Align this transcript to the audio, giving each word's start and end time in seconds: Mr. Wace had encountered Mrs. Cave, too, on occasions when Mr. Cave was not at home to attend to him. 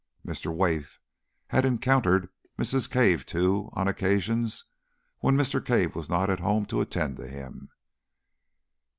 Mr. 0.25 0.51
Wace 0.51 0.97
had 1.49 1.63
encountered 1.63 2.27
Mrs. 2.57 2.89
Cave, 2.89 3.23
too, 3.23 3.69
on 3.73 3.87
occasions 3.87 4.65
when 5.19 5.37
Mr. 5.37 5.63
Cave 5.63 5.93
was 5.93 6.09
not 6.09 6.27
at 6.27 6.39
home 6.39 6.65
to 6.65 6.81
attend 6.81 7.17
to 7.17 7.27
him. 7.27 7.69